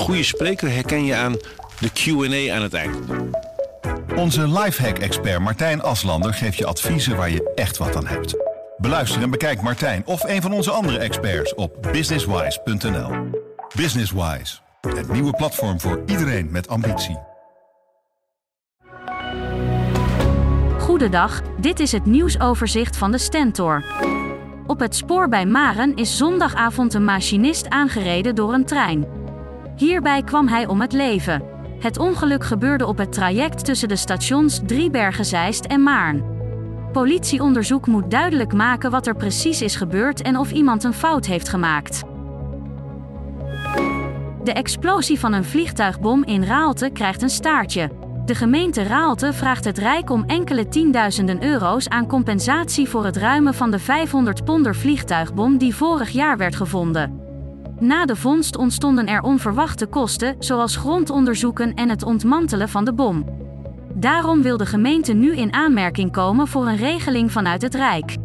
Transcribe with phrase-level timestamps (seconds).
[0.00, 1.36] goede spreker herken je aan
[1.78, 2.96] de Q&A aan het eind.
[4.16, 8.36] Onze lifehack-expert Martijn Aslander geeft je adviezen waar je echt wat aan hebt.
[8.76, 13.10] Beluister en bekijk Martijn of een van onze andere experts op businesswise.nl.
[13.76, 17.18] Businesswise, het nieuwe platform voor iedereen met ambitie.
[20.78, 23.84] Goedendag, dit is het nieuwsoverzicht van de Stentor.
[24.66, 29.19] Op het spoor bij Maren is zondagavond een machinist aangereden door een trein.
[29.80, 31.42] Hierbij kwam hij om het leven.
[31.78, 36.24] Het ongeluk gebeurde op het traject tussen de stations Driebergen-Zeist en Maarn.
[36.92, 41.48] Politieonderzoek moet duidelijk maken wat er precies is gebeurd en of iemand een fout heeft
[41.48, 42.02] gemaakt.
[44.44, 47.90] De explosie van een vliegtuigbom in Raalte krijgt een staartje.
[48.24, 53.54] De gemeente Raalte vraagt het Rijk om enkele tienduizenden euro's aan compensatie voor het ruimen
[53.54, 57.19] van de 500 ponder vliegtuigbom die vorig jaar werd gevonden.
[57.80, 63.24] Na de vondst ontstonden er onverwachte kosten, zoals grondonderzoeken en het ontmantelen van de bom.
[63.94, 68.16] Daarom wil de gemeente nu in aanmerking komen voor een regeling vanuit het Rijk.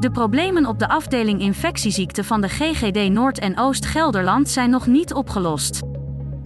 [0.00, 5.14] De problemen op de afdeling infectieziekten van de GGD Noord- en Oost-Gelderland zijn nog niet
[5.14, 5.80] opgelost.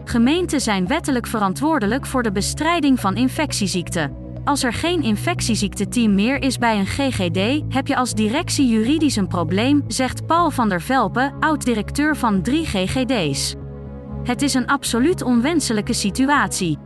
[0.04, 4.25] Gemeenten zijn wettelijk verantwoordelijk voor de bestrijding van infectieziekten.
[4.46, 9.28] Als er geen infectieziekteteam meer is bij een GGD, heb je als directie juridisch een
[9.28, 13.54] probleem, zegt Paul van der Velpen, oud-directeur van drie GGD's.
[14.22, 16.78] Het is een absoluut onwenselijke situatie.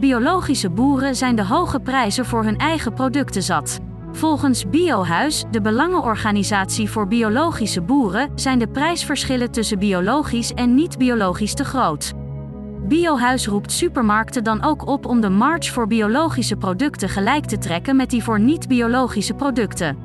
[0.00, 3.78] Biologische boeren zijn de hoge prijzen voor hun eigen producten zat.
[4.12, 11.64] Volgens Biohuis, de belangenorganisatie voor biologische boeren, zijn de prijsverschillen tussen biologisch en niet-biologisch te
[11.64, 12.12] groot.
[12.88, 17.96] Biohuis roept supermarkten dan ook op om de marge voor biologische producten gelijk te trekken
[17.96, 19.96] met die voor niet-biologische producten.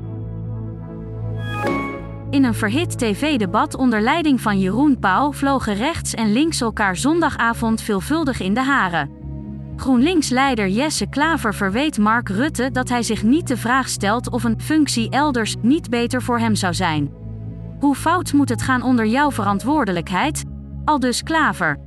[2.29, 7.81] In een verhit tv-debat onder leiding van Jeroen Pauw vlogen rechts en links elkaar zondagavond
[7.81, 9.09] veelvuldig in de haren.
[9.75, 14.61] GroenLinks-leider Jesse Klaver verweet Mark Rutte dat hij zich niet de vraag stelt of een
[14.61, 17.11] functie elders niet beter voor hem zou zijn.
[17.79, 20.43] Hoe fout moet het gaan onder jouw verantwoordelijkheid?
[20.85, 21.86] Aldus Klaver.